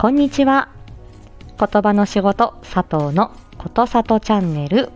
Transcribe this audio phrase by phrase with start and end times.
[0.00, 0.70] こんにちは。
[1.58, 4.88] 言葉の仕事佐藤のことさとチャンネル。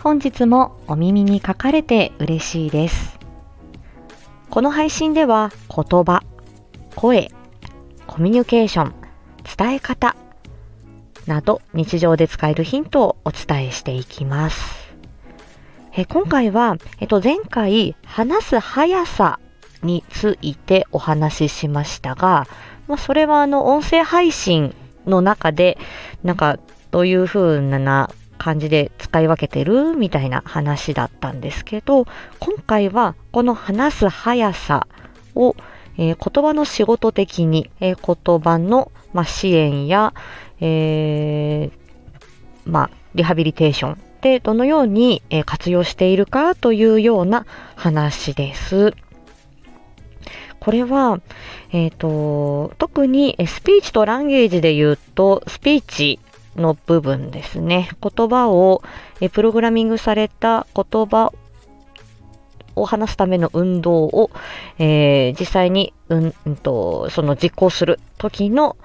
[0.00, 3.18] 本日もお耳に書かれて嬉しいです。
[4.50, 6.22] この配信では言葉、
[6.94, 7.32] 声、
[8.06, 8.94] コミュニケーション、
[9.56, 10.16] 伝え方
[11.26, 14.94] など日常で使えるヒントをお伝えしていきます。
[15.94, 19.40] え今回は、えっと、前回話す速さ
[19.84, 22.46] についてお話ししましたが、
[22.88, 24.74] まあ、それはあの音声配信
[25.06, 25.78] の中で、
[26.22, 26.58] なんか
[26.90, 32.06] どういう風な感じで使い分けてるみたいな話だったんですけど、
[32.40, 34.86] 今回はこの話す速さ
[35.34, 35.56] を、
[35.96, 40.14] えー、言葉の仕事的に、えー、言葉の、まあ、支援や、
[40.60, 47.46] えー、まあ、リハビリテーションでどのように、え活用しているかというような
[47.76, 48.94] 話です。
[50.64, 51.20] これは、
[51.72, 56.20] えっ、ー、と、特にスピーチとランゲージで言うと、スピーチ
[56.56, 57.90] の部分ですね。
[58.00, 58.82] 言葉を、
[59.20, 61.32] えプログラミングされた言葉
[62.76, 64.30] を話すための運動を、
[64.78, 68.76] えー、実際に、うんんと、その実行する時の、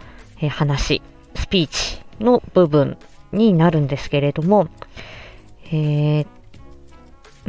[0.42, 1.02] え、話、
[1.36, 2.98] スピーチの部分
[3.32, 4.68] になるんですけれども、
[5.72, 6.28] えー、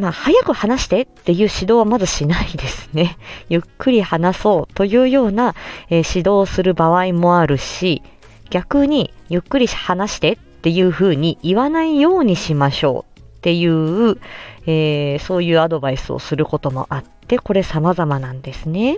[0.01, 3.17] まあ、早く話してっていう指導はまずしないですね。
[3.49, 5.55] ゆっくり話そうというような、
[5.91, 8.03] えー、指導をする場合もあるし、
[8.51, 14.19] 逆にゆっくり話してっていうふうに言わないようにしましょうっていう、
[14.67, 18.97] えー、そういうアドバイスをすることもあって、これ様々なんですね。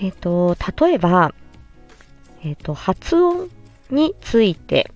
[0.00, 1.32] えっ、ー、と、例えば、
[2.44, 3.48] えっ、と、発音
[3.90, 4.90] について、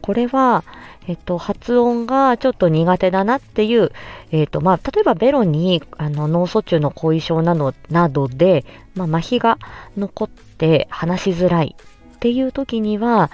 [0.00, 0.64] これは、
[1.10, 3.90] えっと、発音がちょっと苦手だなっていう、
[4.30, 9.58] えっと、まあ、例えばベロにあの脳卒中の後遺症などなどで、まあ、麻痺が
[9.96, 13.32] 残って話しづらいっていう時には、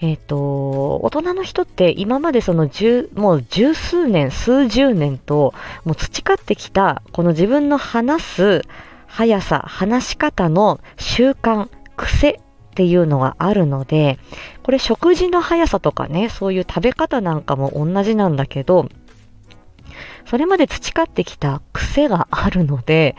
[0.00, 8.62] えっ、と、大人の人って今までその十、もう十数年、数十年と、もう培ってきた、この自分の話す
[9.06, 12.40] 速さ、話し方の習慣、癖
[12.72, 14.18] っていうのがあるので、
[14.62, 18.88] これ食事の速さとかね、そういう食べ方なんかも同じなんだけど、
[20.24, 23.14] それまで培ってきた癖があるので、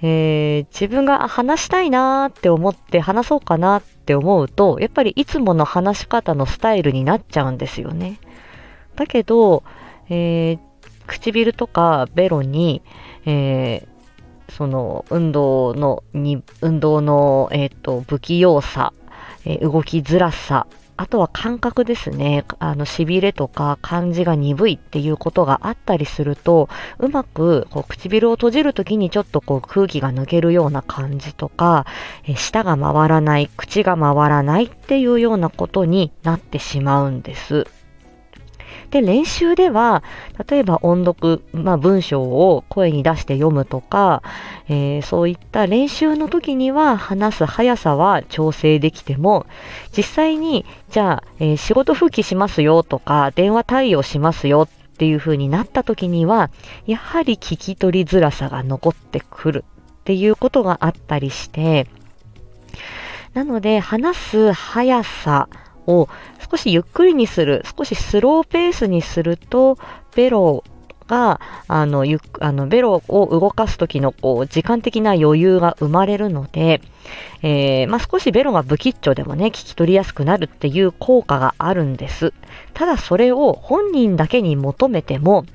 [0.00, 8.20] えー、自分が話したいなーって思って話そうかなって思うと、やっぱりいつもの話し方のスタイルになっちゃうんですよね。
[8.94, 9.64] だけど、
[10.08, 10.58] えー、
[11.08, 12.82] 唇とかベロに、
[13.26, 13.93] えー、
[14.50, 18.92] その運動のに、運動の、えっ、ー、と、不器用さ、
[19.44, 20.66] えー、動きづらさ、
[20.96, 22.44] あとは感覚ですね。
[22.60, 26.68] あの、痺れとか感じが鈍いっていうことがあったりすると、
[26.98, 31.84] うまくこう唇を閉じるときにちょっとこう空気が抜けるような感じとか、
[32.26, 37.66] え舌が回らない、口が回らないっていうようなことになってしまうんです。
[38.94, 40.04] で、練習では、
[40.48, 44.22] 例えば音読、まあ、文章を声に出して読むとか、
[44.68, 49.46] えー、そういった練習の時には話す速さは調整できても、
[49.96, 56.50] 実際に、じゃあ、えー、仕事復帰しますよとか、電話対応しますよっていう風になった時には、
[56.86, 59.64] やはり聞き取りづらさが残ってくる
[60.02, 61.88] っていうことがあったりして、
[63.32, 65.48] なので、話す速さ
[65.88, 66.08] を
[66.54, 69.76] 少しゆっくりにする、少しスローペースにすると、
[70.14, 70.62] ベロ
[71.08, 76.80] が、あの、ゆあのベロを動かす時の、こう、時間的な余裕が生まれるので、
[77.42, 82.32] えー、まあ、少しベロが不吉祥でもね、聞き取りやすくなるっていう効果があるんです。
[82.72, 85.46] ただそれを本人だけに求めても、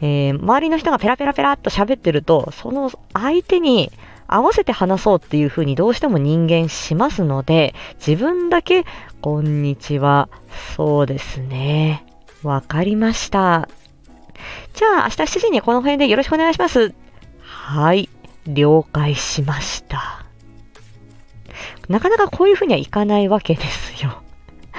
[0.00, 3.90] えー、周りの人がペラペラペラっと喋ってると、その相手に
[4.28, 8.84] 合わせて話そうっていうふうにどうしても人間しますので、自分だけ、
[9.20, 10.28] こんにちは。
[10.76, 12.04] そうですね。
[12.42, 13.68] わかりました。
[14.74, 16.94] じゃあ、明日7時にこの辺でよろしくお願いします。
[17.40, 18.08] はい。
[18.46, 20.24] 了解しました。
[21.88, 24.22] なかなかこういうふうにはいかないわけですよ。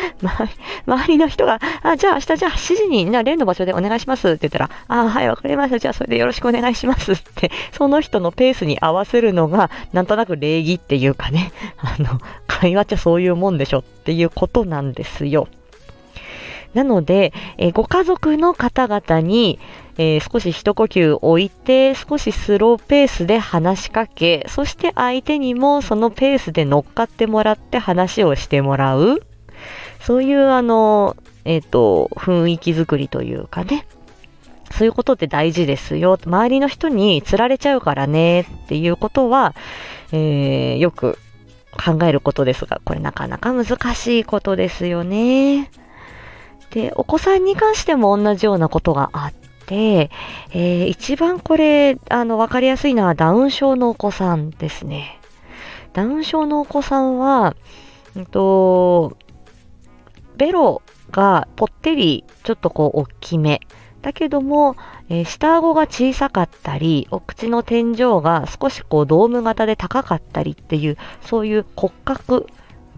[0.85, 5.79] 周りの人が、あ、じゃあ明日じゃあ7時に、じゃあ例の場所でお願いしますって言ったら、ああ、はい、わかりました。
[5.79, 15.47] じゃあそれでよろしくお願いしますって、その人のペースに合わせるのが、なんとなく礼儀っていうかね、 あの、会話っちゃそういうもんでしょっていうことなんですよ。
[16.73, 19.57] なので、えご家族の方々に、
[19.97, 29.23] えー、少し一呼吸置いて、少しスローペースで話しかけ、そして相手にもそのペースで乗っかってもらって話をしてもらう。
[30.01, 31.15] そういうあの、
[31.45, 33.85] えっ、ー、と、雰囲気作りというかね、
[34.71, 36.19] そういうことって大事ですよ。
[36.25, 39.55] 周りの人に釣られちゃうからねっていうことは、
[40.11, 41.17] えー、よく
[41.77, 45.71] 考えることですが、これなかなか難しいことですよね。
[46.71, 49.33] で、お子さんに関しても同じようなことがあっ
[49.65, 50.09] て、
[50.51, 55.19] えー、一番これ、あの、わかりやすいのはダウン症のお子さんですね。
[55.93, 57.55] ダウン症のお子さんは、
[58.15, 59.17] うんと、
[60.37, 60.81] ベロ
[61.11, 63.61] がぽってり、ちょっとこう、大きめ。
[64.01, 64.75] だけども、
[65.09, 72.47] えー、下顎が小さかったり、お口の天井が少しこうドーム型で高かったりっていう、そういう骨格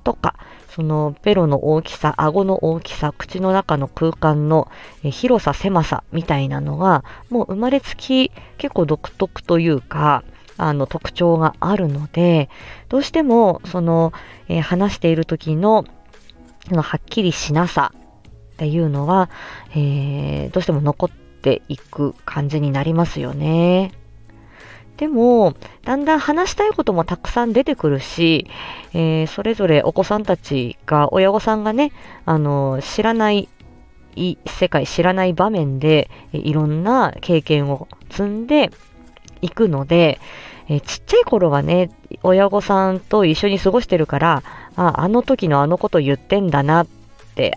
[0.04, 0.36] とか、
[0.70, 4.70] そのベロの大きさ、顎の大きさ、口の中の空間の、
[5.04, 10.24] え広さ、狭さみたいなのが、もう生まれつき結構独特というか、
[10.58, 12.50] あの特徴があるので、
[12.90, 14.14] どうしてもその、
[14.48, 15.86] えー、話している時の
[16.76, 19.30] はっきりしなさっていうのは、
[19.72, 23.92] えー、どうしても残っていく感じになりますよね。
[24.98, 25.54] でも、
[25.86, 28.48] だんだん話したいこともたくさん出てくるし、
[28.94, 31.94] えー、それぞれお子さんたちが、親御さんがね、
[32.26, 33.48] あの、知らない
[34.46, 38.72] 世界、知らない場面で、いろんな経験を積んで
[39.42, 40.20] いくので、
[40.68, 41.90] えちっちゃい頃はね、
[42.24, 44.44] 親御さんと一緒に過ごしてるから、
[44.76, 46.88] あ、あの時のあのこと言ってんだなっ、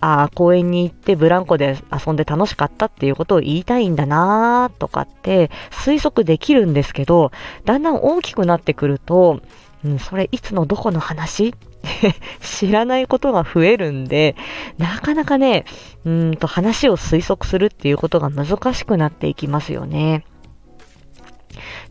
[0.01, 7.33] ああ、公園に行ってブランコで遊んで楽しかったっていうことを言いたいんだなとかって推測できるんですけど、
[7.65, 9.41] だんだん大きくなってくると、
[9.85, 11.55] うん、それいつのどこの話？
[12.41, 14.37] 知らないことが増えるんで、
[14.79, 15.65] なかなかね、
[16.05, 20.25] うんと話を推測するっていうことが難しくなっていきますよね。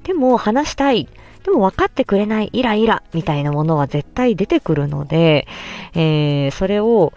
[0.03, 1.09] でも話したい。
[1.43, 5.47] でも分かってくれないイライラみたいなものは絶対出てくるので、
[5.93, 7.13] えー、それを、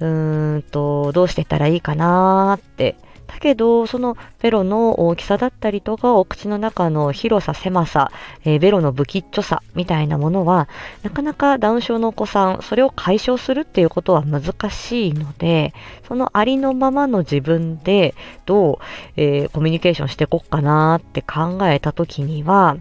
[0.00, 2.96] うーんと、どうしてたらいいかなーって。
[3.28, 8.10] だけど、そのベロの大きさだったりとか、お口の中の広さ、狭さ、
[8.44, 10.66] えー、ベロの不吉祥さみたいなものは、
[11.02, 15.74] なかなかダウン症のお子さん、それを解消するっていうことは難しいので、
[16.08, 18.14] そのありのままの自分で
[18.46, 18.76] どう、
[19.16, 22.78] えー、コミュニケーションしていこうかなって考えたときには、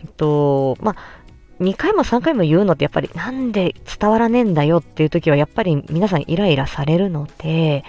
[0.00, 0.96] えっと、まあ、
[1.60, 7.84] 2回も3回も言うのってやっぱりなんで伝わらねえんだよっていう時はやっぱり皆さんイライラされるので、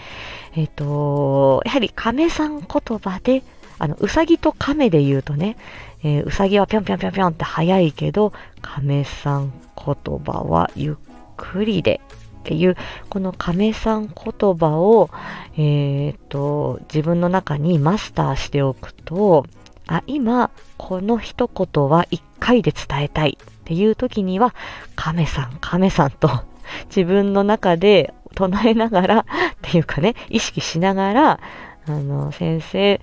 [0.55, 3.43] えっ、と、やはり亀さん言葉で、
[3.77, 5.55] あの、うさぎと亀で言うとね、
[6.03, 10.95] えー、うさぎはぴょんぴょんぴょんぴょんって速いけど、亀さん言葉はゆっ
[11.37, 12.01] くりで
[12.39, 12.75] っていう、
[13.09, 15.11] この亀さん言葉を、
[15.57, 19.45] えっ、と、自分の中にマスターしておくと、
[19.89, 24.53] あ、今、この一言は一回で伝えたいっていう時には、
[24.95, 26.29] 亀さん、亀さんと
[26.95, 29.23] 自分の中で唱えながらっ
[29.63, 31.39] ていうかね、意識しながら、
[31.87, 33.01] あの、先生、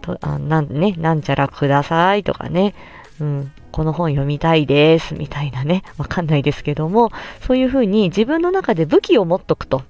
[0.00, 2.74] とあなんね、なんちゃらくださいとかね、
[3.20, 7.10] うん、この本読みたいです、みたいなね、わかんないですけども、
[7.40, 9.82] そういうふうに自分の中で武器を持っとくと。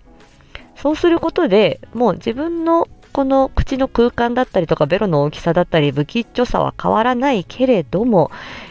[0.77, 8.31] そうすることでもう自分のこの口の空間だったりとかベロの大きさだったり不吉祥さは変わらないけれども、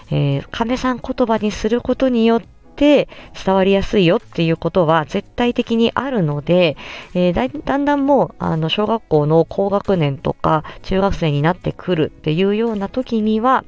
[0.10, 2.42] えー、亀さん言葉にすることによっ
[2.76, 3.08] て
[3.46, 6.76] 伝わりやすいよっていうことは絶対的にあるので、
[7.14, 13.64] えー、だだんだんもうあの小学校の高学年とか中学生になってくるっていうような時には、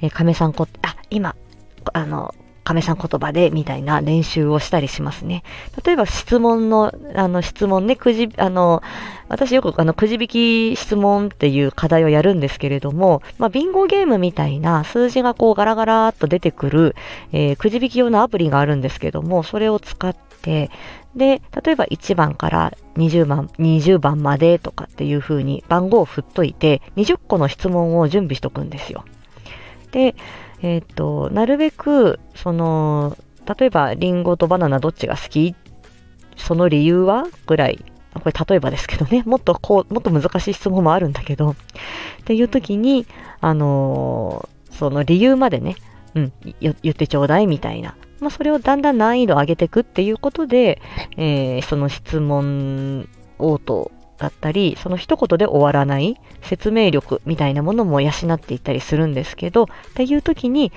[0.00, 1.36] えー、亀さんこ、あ、今、
[1.92, 2.34] あの、
[2.66, 5.44] 亀さん言葉でみたいな練習をしたりしますね。
[5.84, 8.82] 例えば質問の、あの質問ね、くじ、あの、
[9.28, 16.96] 私よくあのくじ引き質問っていう課題をやるんですけれども、まあ、ビンゴゲームみたいな数字がこうガラガラっと出てくる、
[17.30, 20.70] えー、くじ引き用のアプリがあるんですけども、それを使って、
[21.14, 29.04] で、例えば1番から20番、20番までとかっていう風に番号を振っといて、20個の質問を準備しとくんですよ。
[29.92, 30.16] で、
[30.62, 33.16] えっ、ー、と、なるべく、その、
[33.58, 35.54] 例えば、リンゴとバナナどっちが好き？
[36.36, 37.26] その理由は？
[37.46, 37.84] ぐらい。
[38.14, 41.54] これ例えばですけどね、 もっとこう、もっと難しい質問もあるんだけど、っ
[42.24, 43.06] ていう時に、
[43.40, 45.76] あのー、その理由までね、
[46.14, 47.94] うん、言ってちょうだいみたいな。
[48.20, 50.80] まあ、それをだんだん難易度上げていくっていうことで、
[51.18, 53.06] えー、その質問
[53.38, 60.72] 応答だったり、その一言で終わらない説明力みたいなものも養っていったりするんですけど、っていう時に、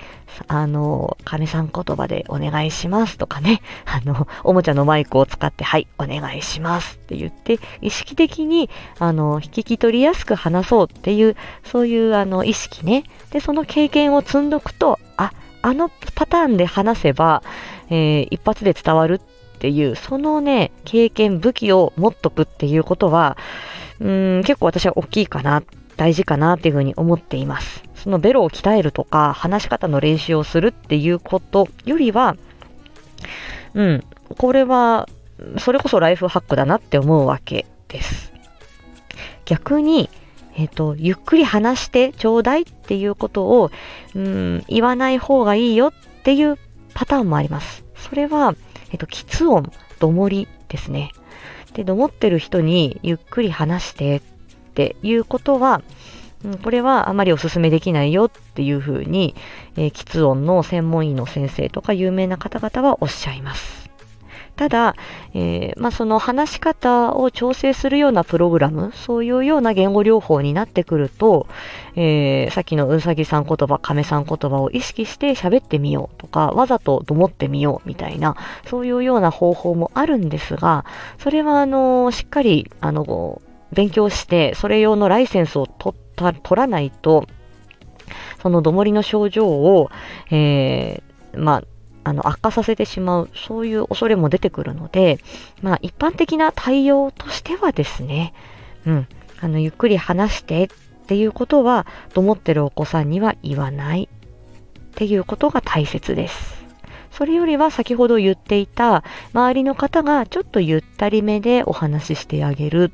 [0.48, 8.68] あの、金さん言葉でお願いしますとかね、 あの、おもちゃのマイクを使って、はい、お願いしますって言って、意識的に、
[8.98, 13.04] あの、聞き取りやすく話そうっていう、そういうあの意識ね。
[13.30, 15.32] で、その経験を積んどくと、あ、
[15.62, 17.42] あのパターンで話せば、
[17.90, 23.36] えー、一発で伝わるってていう、そのね、経験、武器を持っとくっていうことは、
[24.00, 25.62] うん、結構私は大きいかな、
[25.96, 27.84] 大事かなっていうふうに思っています。
[27.94, 32.36] そのベロを鍛えるとか、話し方の練習をするっていうことよりは、
[33.74, 34.04] うん、
[34.38, 35.08] これは、
[35.58, 38.32] それこそライフハックだなって思うわけです。
[39.44, 40.08] 逆に、
[40.56, 43.70] えっ、ー、と、ゆっくり話してちょうだいっていうことを、
[44.14, 46.58] うん、言わない方がいいよっていう
[46.94, 47.84] パターンもあります。
[47.96, 48.54] それは、
[48.90, 51.12] えっ、ー、と、喫音、どもりですね。
[51.74, 54.20] で、どもってる人にゆっくり話してっ
[54.74, 55.82] ていうことは、
[56.62, 59.34] これはあまりお勧めできないよっていうふうに、
[59.76, 63.79] えー、喫音の専門医の先生とか有名な方々はおっしゃいます。
[64.60, 64.94] ただ、
[65.32, 71.46] えー、まあ、その話し方を調整するようなプログラム、そういうような言語療法になってくると、
[71.96, 78.36] えー、さっきのうさぎさん言葉、亀さん言葉を意識して喋ってみようとか、わざとと思ってみようみたいな、
[78.66, 80.84] そういうような方法もあるんですが、
[81.16, 83.40] それはあの、しっかり、あの、
[83.72, 87.24] 勉強して、それ用のライセンスを取った取らないと、
[88.42, 89.90] そのどもりの症状を、
[90.30, 91.64] えー、まあ、
[92.10, 95.18] あの、悪化させてしまう、そういう恐れも出てくるので、
[95.62, 98.34] まあ、一般的な対応としてはですね、
[98.84, 99.06] うん、
[99.40, 100.68] あの、ゆっくり話してっ
[101.06, 106.60] ていうことは、と思ってるお子さんには言わないっていうことが大切です。
[107.12, 112.92] それよりは先ほど言っていた周りの方がちょっとゆったりめでお話ししてあげる。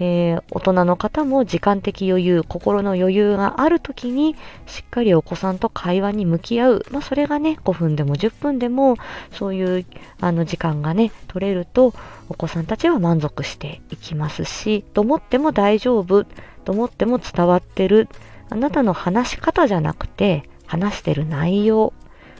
[0.00, 4.36] えー、大人の方も時間的余裕、心の余裕がある時に、
[4.66, 6.86] しっかりお子さんと会話に向き合う。
[6.90, 8.96] まあ、それがね、5分でも10分でも、
[9.32, 9.86] そういう、
[10.20, 11.94] あの、時間がね、取れると、
[12.28, 16.24] お子さんたちは満足していきますし、と思っても大丈夫、
[16.64, 18.08] と思っても伝わってる。
[18.50, 21.92] あなたの話し方じゃなくて、話してる内容。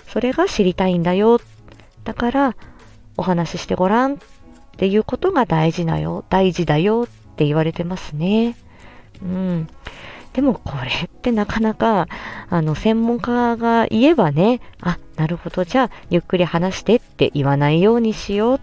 [0.07, 1.41] それが知りたいんだよ。
[2.05, 2.57] だから、
[3.17, 4.17] お話ししてごらんっ
[4.77, 7.09] ていうことが大事だよ、大事だよ
[7.39, 8.57] って言われてますね。
[9.23, 9.69] うん。
[10.33, 12.09] でもこれってなかなか、
[12.51, 18.61] あの、専門家が言えばね、あ、なるほど、じゃあ、ゆっくり話してって言わないようにしようっ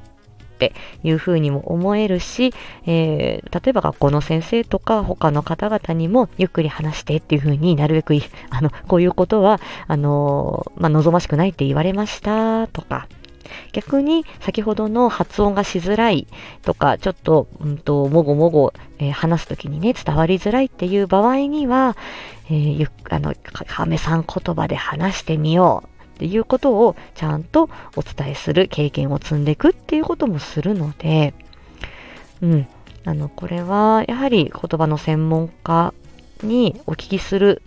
[0.58, 2.54] ていうふうにも思えるし、
[2.86, 8.14] えー、例えば学校の先生とか他の方々にもゆっくり話してっていうふうになるべく
[8.50, 13.08] あの、こういうことは、あのー、まあ、望ましくないって言われましたとか、
[13.72, 16.28] 逆に先ほどの発音がしづらい
[16.64, 21.96] とか、ちょっと、うんと、もごもご、えー、話すときにね、伝わりづらいっていう場合には、
[22.50, 23.34] えー、ゆあの、
[23.68, 31.34] 亀さん言葉で話してみようっていうことをちゃんとお伝えする経験を積んでいくっていうこともするので、
[32.42, 32.68] うん。
[33.04, 35.94] あの、これはやはり言葉の専門家
[36.42, 37.62] にお聞きする、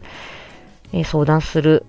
[0.92, 1.84] えー、相談する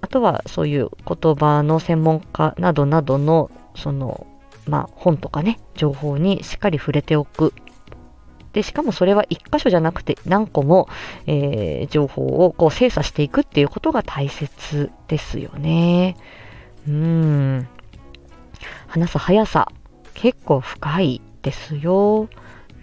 [0.00, 4.26] あとはそういう言葉の専門家などなどのその
[4.66, 7.52] まあ本とかね情報にしっかり触れておく。
[8.52, 10.88] でしかもそれは一箇所じゃなくて何個も、
[11.26, 16.16] えー、情報をこう精査していくっていうことが大切ですよね。
[16.88, 17.68] うん。
[18.88, 19.70] 話す速さ
[20.14, 22.28] 結構深いですよ。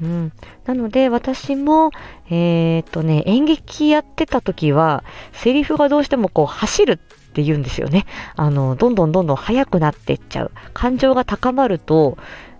[0.01, 0.31] うん、
[0.65, 1.91] なので私も、
[2.29, 6.97] えっ、とね、演劇やってた時は、セリフがどうしてもこう走るっ
[7.33, 8.05] て言うんですよね。
[8.35, 10.51] あの、どんどんどんどん速くなっていっちゃう。
[10.73, 12.17] 感情が高まると、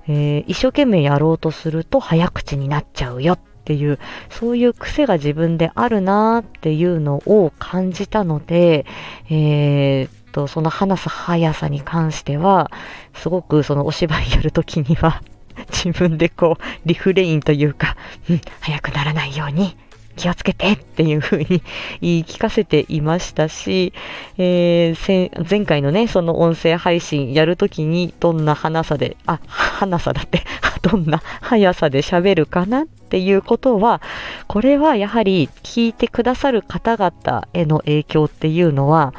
[0.07, 8.85] えー、一生懸命やろうとすると早口になっちゃうよっていう、そういう癖が自分であるなっていうのを感じたので、
[9.29, 12.69] えー、と、その話す速さに関しては、
[13.15, 15.23] すごくそのお芝居やるときには
[15.71, 17.95] 自分でこう、リフレインというか、
[18.29, 19.75] うん、早くならないように
[20.17, 21.61] 気をつけてっていう風に
[22.01, 23.93] 言い聞かせていましたし、
[24.37, 30.43] えー、前回のね、その音声配信やるときにどんな花さで、あ、花さだって、
[30.81, 34.01] どんな速さで喋るかなっていうことは、
[34.47, 39.13] これはやはり聞いてくださる方々への影響っていうのは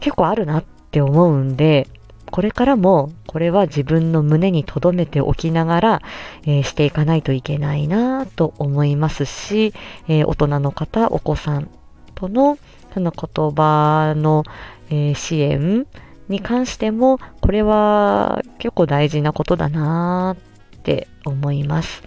[0.00, 1.88] 結構あるなって思うんで、
[2.32, 6.02] これからもこれは自分の胸に留めておきながら、
[6.44, 9.74] えー、していかないといけないなと思いますし、
[10.08, 11.68] えー、大人の方、お子さん
[12.14, 12.58] との
[12.94, 14.44] その言葉の、
[14.88, 15.86] えー、支援
[16.28, 20.34] に関しても、これは結構大事なことだな
[20.78, 22.02] って思います。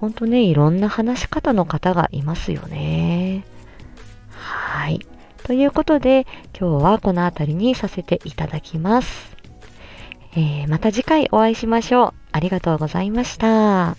[0.00, 3.44] 本当ね、いろんな話し方の方がいますよね。
[4.30, 5.00] はい。
[5.42, 9.33] ということで、今日はこの辺りにさせていただきます。
[10.36, 12.14] えー、また次回お会いしましょう。
[12.32, 13.96] ありがとうございました。